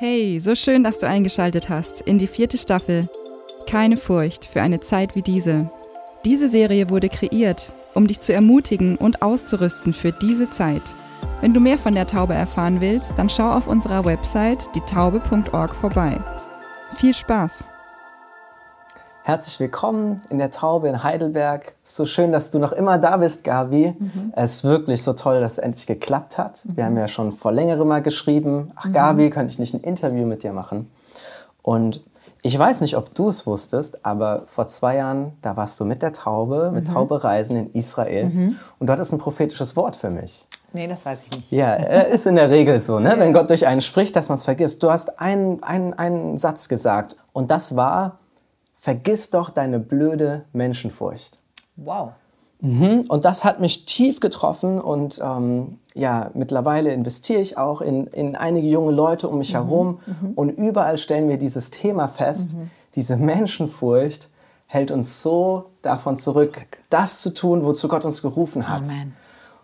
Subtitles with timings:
[0.00, 3.08] Hey, so schön, dass du eingeschaltet hast in die vierte Staffel.
[3.66, 5.72] Keine Furcht für eine Zeit wie diese.
[6.24, 10.82] Diese Serie wurde kreiert, um dich zu ermutigen und auszurüsten für diese Zeit.
[11.40, 16.16] Wenn du mehr von der Taube erfahren willst, dann schau auf unserer Website dietaube.org vorbei.
[16.94, 17.64] Viel Spaß!
[19.28, 21.74] Herzlich willkommen in der Taube in Heidelberg.
[21.82, 23.94] So schön, dass du noch immer da bist, Gabi.
[23.98, 24.32] Mhm.
[24.34, 26.64] Es ist wirklich so toll, dass es endlich geklappt hat.
[26.64, 26.76] Mhm.
[26.78, 28.94] Wir haben ja schon vor längerem mal geschrieben, ach mhm.
[28.94, 30.90] Gabi, könnte ich nicht ein Interview mit dir machen?
[31.60, 32.02] Und
[32.40, 36.00] ich weiß nicht, ob du es wusstest, aber vor zwei Jahren, da warst du mit
[36.00, 36.94] der Taube, mit mhm.
[36.94, 38.30] Taube Reisen in Israel.
[38.30, 38.56] Mhm.
[38.78, 40.46] Und dort ist ein prophetisches Wort für mich.
[40.72, 41.52] Nee, das weiß ich nicht.
[41.52, 43.14] Ja, ist in der Regel so, ne?
[43.18, 44.82] wenn Gott durch einen spricht, dass man es vergisst.
[44.82, 48.20] Du hast einen, einen, einen Satz gesagt und das war,
[48.88, 51.36] vergiss doch deine blöde Menschenfurcht.
[51.76, 52.12] Wow.
[52.62, 53.04] Mhm.
[53.06, 58.34] Und das hat mich tief getroffen und ähm, ja, mittlerweile investiere ich auch in, in
[58.34, 59.56] einige junge Leute um mich mhm.
[59.56, 60.32] herum mhm.
[60.36, 62.70] und überall stellen wir dieses Thema fest, mhm.
[62.94, 64.30] diese Menschenfurcht
[64.68, 68.84] hält uns so davon zurück, das zu tun, wozu Gott uns gerufen hat.
[68.84, 69.14] Amen.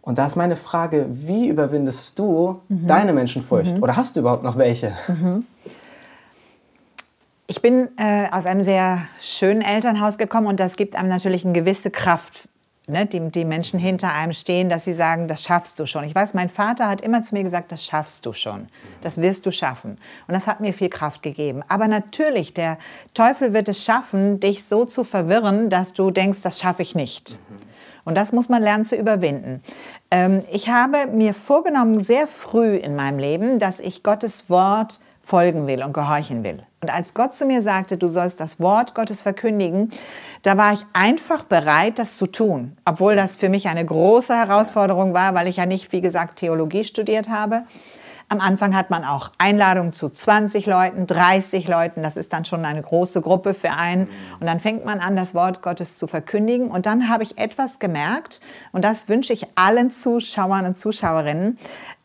[0.00, 2.86] Und da ist meine Frage, wie überwindest du mhm.
[2.86, 3.76] deine Menschenfurcht?
[3.76, 3.82] Mhm.
[3.82, 4.94] Oder hast du überhaupt noch welche?
[7.50, 11.52] Ich bin äh, aus einem sehr schönen Elternhaus gekommen und das gibt einem natürlich eine
[11.52, 12.48] gewisse Kraft,
[12.86, 16.04] ne, die, die Menschen hinter einem stehen, dass sie sagen, das schaffst du schon.
[16.04, 18.68] Ich weiß, mein Vater hat immer zu mir gesagt, das schaffst du schon,
[19.00, 19.98] das wirst du schaffen.
[20.28, 21.64] Und das hat mir viel Kraft gegeben.
[21.66, 22.78] Aber natürlich, der
[23.14, 27.36] Teufel wird es schaffen, dich so zu verwirren, dass du denkst, das schaffe ich nicht.
[28.04, 29.60] Und das muss man lernen zu überwinden.
[30.12, 35.66] Ähm, ich habe mir vorgenommen, sehr früh in meinem Leben, dass ich Gottes Wort folgen
[35.66, 36.62] will und gehorchen will.
[36.82, 39.90] Und als Gott zu mir sagte, du sollst das Wort Gottes verkündigen,
[40.42, 42.74] da war ich einfach bereit, das zu tun.
[42.86, 46.84] Obwohl das für mich eine große Herausforderung war, weil ich ja nicht, wie gesagt, Theologie
[46.84, 47.64] studiert habe.
[48.30, 52.02] Am Anfang hat man auch Einladungen zu 20 Leuten, 30 Leuten.
[52.02, 54.08] Das ist dann schon eine große Gruppe für einen.
[54.38, 56.70] Und dann fängt man an, das Wort Gottes zu verkündigen.
[56.70, 58.40] Und dann habe ich etwas gemerkt,
[58.70, 61.58] und das wünsche ich allen Zuschauern und Zuschauerinnen,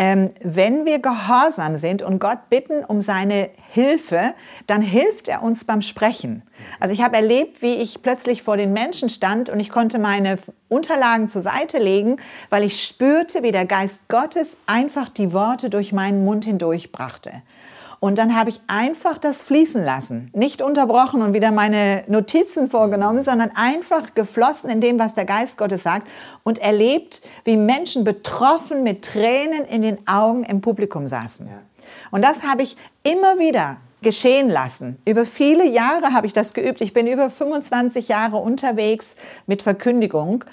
[0.00, 4.32] ähm, wenn wir gehorsam sind und Gott bitten um seine Hilfe,
[4.66, 6.42] dann hilft er uns beim Sprechen.
[6.80, 10.36] Also ich habe erlebt, wie ich plötzlich vor den Menschen stand und ich konnte meine
[10.70, 12.16] Unterlagen zur Seite legen,
[12.48, 17.42] weil ich spürte, wie der Geist Gottes einfach die Worte durch meinen Mund hindurch brachte.
[18.00, 20.30] Und dann habe ich einfach das fließen lassen.
[20.34, 25.58] Nicht unterbrochen und wieder meine Notizen vorgenommen, sondern einfach geflossen in dem, was der Geist
[25.58, 26.08] Gottes sagt
[26.42, 31.46] und erlebt, wie Menschen betroffen mit Tränen in den Augen im Publikum saßen.
[31.46, 31.60] Ja.
[32.10, 35.00] Und das habe ich immer wieder geschehen lassen.
[35.04, 36.80] Über viele Jahre habe ich das geübt.
[36.80, 39.16] Ich bin über 25 Jahre unterwegs
[39.46, 40.44] mit Verkündigung.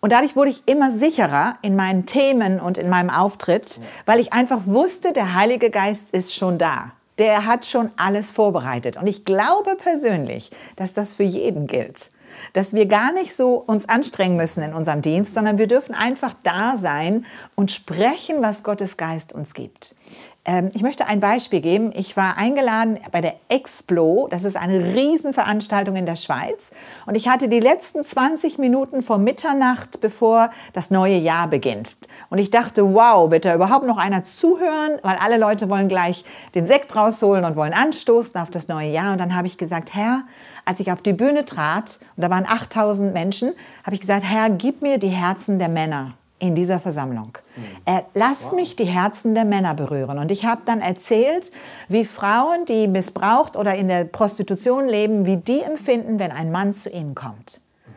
[0.00, 4.32] Und dadurch wurde ich immer sicherer in meinen Themen und in meinem Auftritt, weil ich
[4.32, 6.92] einfach wusste, der Heilige Geist ist schon da.
[7.18, 8.96] Der hat schon alles vorbereitet.
[8.96, 12.12] Und ich glaube persönlich, dass das für jeden gilt.
[12.52, 16.34] Dass wir gar nicht so uns anstrengen müssen in unserem Dienst, sondern wir dürfen einfach
[16.44, 17.26] da sein
[17.56, 19.96] und sprechen, was Gottes Geist uns gibt.
[20.48, 21.92] Ähm, ich möchte ein Beispiel geben.
[21.94, 24.28] Ich war eingeladen bei der Explo.
[24.30, 26.70] Das ist eine Riesenveranstaltung in der Schweiz.
[27.04, 31.98] Und ich hatte die letzten 20 Minuten vor Mitternacht, bevor das neue Jahr beginnt.
[32.30, 34.98] Und ich dachte, wow, wird da überhaupt noch einer zuhören?
[35.02, 39.12] Weil alle Leute wollen gleich den Sekt rausholen und wollen anstoßen auf das neue Jahr.
[39.12, 40.22] Und dann habe ich gesagt, Herr,
[40.64, 43.52] als ich auf die Bühne trat, und da waren 8000 Menschen,
[43.84, 47.36] habe ich gesagt, Herr, gib mir die Herzen der Männer in dieser Versammlung.
[47.84, 48.52] Äh, lass wow.
[48.52, 50.18] mich die Herzen der Männer berühren.
[50.18, 51.50] Und ich habe dann erzählt,
[51.88, 56.74] wie Frauen, die missbraucht oder in der Prostitution leben, wie die empfinden, wenn ein Mann
[56.74, 57.60] zu ihnen kommt.
[57.86, 57.92] Mhm.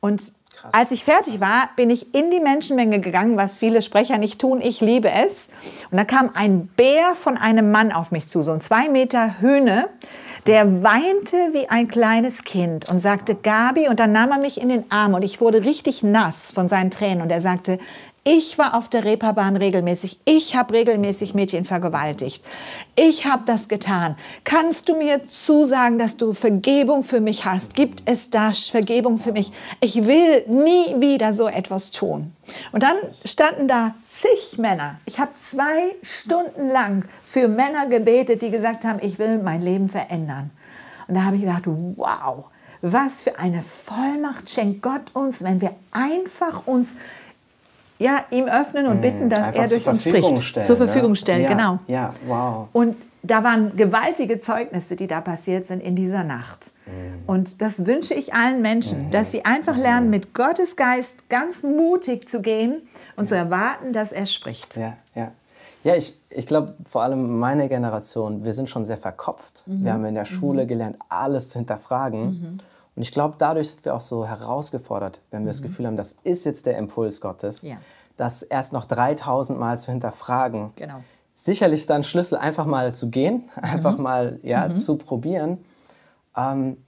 [0.00, 0.72] Und Krass.
[0.74, 4.60] als ich fertig war, bin ich in die Menschenmenge gegangen, was viele Sprecher nicht tun.
[4.60, 5.48] Ich liebe es.
[5.90, 9.40] Und da kam ein Bär von einem Mann auf mich zu, so ein zwei Meter
[9.40, 9.88] Höhne
[10.48, 14.70] der weinte wie ein kleines Kind und sagte, Gabi, und dann nahm er mich in
[14.70, 17.78] den Arm und ich wurde richtig nass von seinen Tränen und er sagte,
[18.30, 20.20] ich war auf der Reeperbahn regelmäßig.
[20.26, 22.44] Ich habe regelmäßig Mädchen vergewaltigt.
[22.94, 24.16] Ich habe das getan.
[24.44, 27.74] Kannst du mir zusagen, dass du Vergebung für mich hast?
[27.74, 29.50] Gibt es da Vergebung für mich?
[29.80, 32.34] Ich will nie wieder so etwas tun.
[32.70, 35.00] Und dann standen da zig Männer.
[35.06, 39.88] Ich habe zwei Stunden lang für Männer gebetet, die gesagt haben, ich will mein Leben
[39.88, 40.50] verändern.
[41.06, 42.44] Und da habe ich gedacht, wow,
[42.82, 46.92] was für eine Vollmacht schenkt Gott uns, wenn wir einfach uns
[47.98, 50.42] ja, ihm öffnen und bitten, dass Einfach er durch uns spricht.
[50.42, 51.16] Stellen, zur Verfügung ne?
[51.16, 51.78] stellen, ja, genau.
[51.86, 52.68] Ja, wow.
[52.72, 56.70] Und da waren gewaltige Zeugnisse, die da passiert sind in dieser Nacht.
[56.86, 57.22] Mhm.
[57.26, 59.10] Und das wünsche ich allen Menschen, mhm.
[59.10, 59.82] dass sie einfach mhm.
[59.82, 62.82] lernen, mit Gottes Geist ganz mutig zu gehen
[63.16, 64.76] und zu erwarten, dass er spricht.
[64.76, 65.32] Ja, ja.
[65.84, 69.62] Ja, ich, ich glaube, vor allem meine Generation, wir sind schon sehr verkopft.
[69.66, 69.84] Mhm.
[69.84, 70.68] Wir haben in der Schule mhm.
[70.68, 72.60] gelernt, alles zu hinterfragen.
[72.98, 73.00] Mhm.
[73.00, 75.66] Und ich glaube, dadurch sind wir auch so herausgefordert, wenn wir das mhm.
[75.66, 77.76] Gefühl haben, das ist jetzt der Impuls Gottes, ja.
[78.16, 80.68] das erst noch 3000 Mal zu hinterfragen.
[80.76, 81.02] Genau.
[81.34, 84.02] Sicherlich ist da ein Schlüssel, einfach mal zu gehen, einfach mhm.
[84.02, 85.58] mal ja, zu probieren.
[86.36, 86.78] Ähm,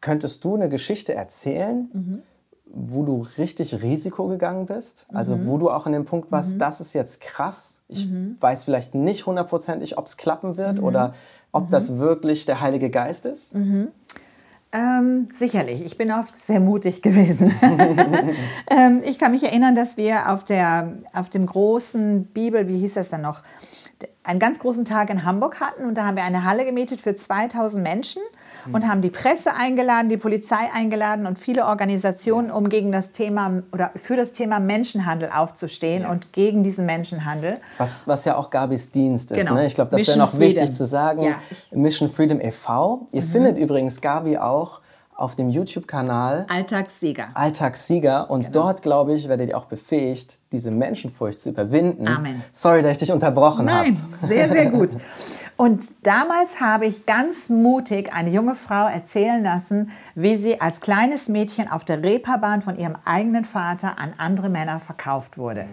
[0.00, 2.24] könntest du eine Geschichte erzählen?
[2.68, 5.06] wo du richtig Risiko gegangen bist?
[5.12, 5.46] Also mhm.
[5.46, 6.58] wo du auch an dem Punkt warst, mhm.
[6.58, 7.80] das ist jetzt krass.
[7.88, 8.36] Ich mhm.
[8.40, 10.84] weiß vielleicht nicht hundertprozentig, ob es klappen wird mhm.
[10.84, 11.14] oder
[11.52, 11.98] ob das mhm.
[11.98, 13.54] wirklich der Heilige Geist ist?
[13.54, 13.88] Mhm.
[14.76, 15.82] Ähm, sicherlich.
[15.82, 17.54] Ich bin oft sehr mutig gewesen.
[18.70, 22.94] ähm, ich kann mich erinnern, dass wir auf, der, auf dem großen Bibel, wie hieß
[22.94, 23.42] das dann noch,
[24.24, 27.14] einen ganz großen Tag in Hamburg hatten und da haben wir eine Halle gemietet für
[27.14, 28.20] 2000 Menschen
[28.66, 28.88] und mhm.
[28.88, 33.92] haben die Presse eingeladen, die Polizei eingeladen und viele Organisationen, um gegen das Thema oder
[33.96, 36.10] für das Thema Menschenhandel aufzustehen ja.
[36.10, 37.54] und gegen diesen Menschenhandel.
[37.78, 39.38] Was, was ja auch Gabis Dienst ist.
[39.38, 39.54] Genau.
[39.54, 39.66] Ne?
[39.66, 40.40] Ich glaube, das wäre noch Freedom.
[40.42, 41.22] wichtig zu sagen.
[41.22, 41.36] Ja.
[41.70, 43.06] Mission Freedom e.V.
[43.12, 43.28] Ihr mhm.
[43.28, 44.80] findet übrigens Gabi auch
[45.16, 47.28] auf dem YouTube-Kanal Alltagssieger.
[47.34, 48.30] Alltagssieger.
[48.30, 48.64] Und genau.
[48.64, 52.06] dort, glaube ich, werdet ihr auch befähigt, diese Menschenfurcht zu überwinden.
[52.06, 52.42] Amen.
[52.52, 53.90] Sorry, dass ich dich unterbrochen habe.
[53.90, 54.28] Nein, hab.
[54.28, 54.96] sehr, sehr gut.
[55.56, 61.30] Und damals habe ich ganz mutig eine junge Frau erzählen lassen, wie sie als kleines
[61.30, 65.62] Mädchen auf der Reeperbahn von ihrem eigenen Vater an andere Männer verkauft wurde.
[65.62, 65.68] Mhm.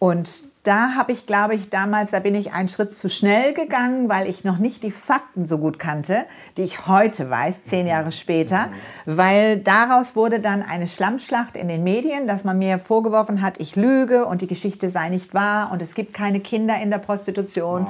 [0.00, 4.08] Und da habe ich, glaube ich, damals, da bin ich einen Schritt zu schnell gegangen,
[4.08, 6.24] weil ich noch nicht die Fakten so gut kannte,
[6.56, 8.68] die ich heute weiß, zehn Jahre später,
[9.04, 13.76] weil daraus wurde dann eine Schlammschlacht in den Medien, dass man mir vorgeworfen hat, ich
[13.76, 17.86] lüge und die Geschichte sei nicht wahr und es gibt keine Kinder in der Prostitution.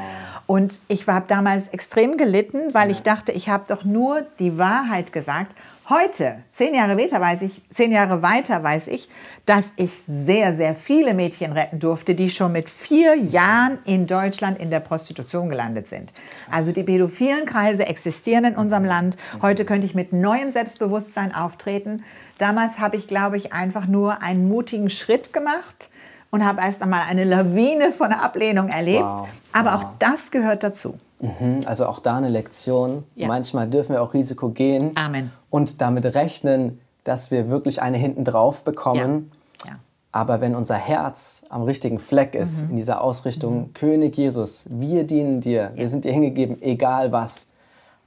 [0.46, 5.12] Und ich habe damals extrem gelitten, weil ich dachte, ich habe doch nur die Wahrheit
[5.12, 5.56] gesagt.
[5.88, 9.08] Heute, zehn Jahre weiter weiß ich, zehn Jahre weiter weiß ich,
[9.44, 14.58] dass ich sehr, sehr viele Mädchen retten durfte, die schon mit vier Jahren in Deutschland
[14.58, 16.12] in der Prostitution gelandet sind.
[16.50, 19.16] Also die pädophilen Kreise existieren in unserem Land.
[19.42, 22.04] Heute könnte ich mit neuem Selbstbewusstsein auftreten.
[22.38, 25.90] Damals habe ich, glaube ich, einfach nur einen mutigen Schritt gemacht
[26.30, 29.04] und habe erst einmal eine Lawine von Ablehnung erlebt.
[29.04, 29.28] Wow.
[29.52, 29.84] Aber wow.
[29.84, 30.98] auch das gehört dazu.
[31.20, 33.04] Mhm, also auch da eine Lektion.
[33.14, 33.28] Ja.
[33.28, 35.30] Manchmal dürfen wir auch Risiko gehen Amen.
[35.50, 39.30] und damit rechnen, dass wir wirklich eine hinten drauf bekommen.
[39.64, 39.70] Ja.
[39.70, 39.78] Ja.
[40.12, 42.70] Aber wenn unser Herz am richtigen Fleck ist, mhm.
[42.70, 43.72] in dieser Ausrichtung, mhm.
[43.74, 47.50] König Jesus, wir dienen dir, wir sind dir hingegeben, egal was,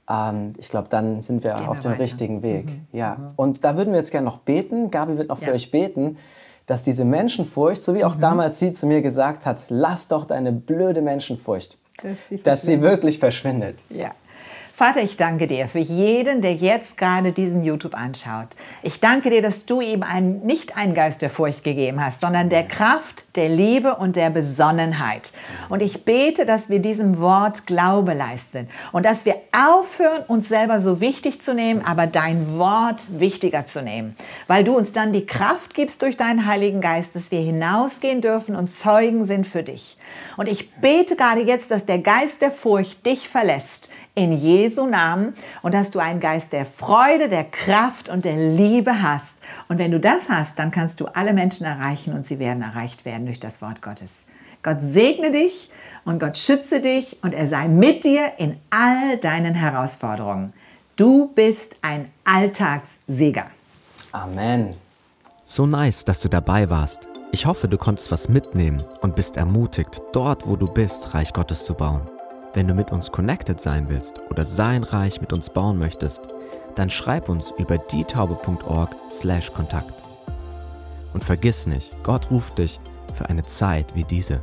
[0.08, 2.66] ähm, ich glaube, dann sind wir Gehen auf dem richtigen Weg.
[2.66, 2.86] Mhm.
[2.92, 3.16] Ja.
[3.16, 3.28] Mhm.
[3.36, 4.90] Und da würden wir jetzt gerne noch beten.
[4.90, 6.16] Gabi wird noch für euch beten
[6.66, 8.20] dass diese Menschenfurcht, so wie auch mhm.
[8.20, 12.80] damals sie zu mir gesagt hat, lass doch deine blöde Menschenfurcht dass sie, dass sie
[12.80, 13.78] wirklich verschwindet.
[13.88, 14.12] Ja.
[14.80, 18.46] Vater, ich danke dir für jeden, der jetzt gerade diesen YouTube anschaut.
[18.82, 22.48] Ich danke dir, dass du ihm ein, nicht einen Geist der Furcht gegeben hast, sondern
[22.48, 25.32] der Kraft, der Liebe und der Besonnenheit.
[25.68, 30.80] Und ich bete, dass wir diesem Wort Glaube leisten und dass wir aufhören, uns selber
[30.80, 34.16] so wichtig zu nehmen, aber dein Wort wichtiger zu nehmen,
[34.46, 38.56] weil du uns dann die Kraft gibst durch deinen Heiligen Geist, dass wir hinausgehen dürfen
[38.56, 39.98] und Zeugen sind für dich.
[40.38, 45.34] Und ich bete gerade jetzt, dass der Geist der Furcht dich verlässt in Jesu Namen
[45.62, 49.38] und dass du einen Geist der Freude, der Kraft und der Liebe hast.
[49.68, 53.04] Und wenn du das hast, dann kannst du alle Menschen erreichen und sie werden erreicht
[53.04, 54.10] werden durch das Wort Gottes.
[54.62, 55.70] Gott segne dich
[56.04, 60.52] und Gott schütze dich und er sei mit dir in all deinen Herausforderungen.
[60.96, 63.46] Du bist ein Alltagssieger.
[64.12, 64.74] Amen.
[65.44, 67.08] So nice, dass du dabei warst.
[67.32, 71.64] Ich hoffe, du konntest was mitnehmen und bist ermutigt, dort, wo du bist, Reich Gottes
[71.64, 72.02] zu bauen.
[72.52, 76.20] Wenn du mit uns connected sein willst oder sein Reich mit uns bauen möchtest,
[76.74, 79.94] dann schreib uns über dietaube.org/kontakt.
[81.12, 82.80] Und vergiss nicht, Gott ruft dich
[83.14, 84.40] für eine Zeit wie diese.